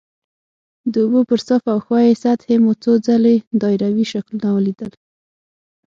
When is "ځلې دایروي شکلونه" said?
3.07-4.47